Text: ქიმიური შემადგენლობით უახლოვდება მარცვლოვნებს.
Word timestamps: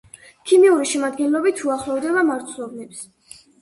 ქიმიური 0.51 0.87
შემადგენლობით 0.93 1.63
უახლოვდება 1.69 2.27
მარცვლოვნებს. 2.35 3.09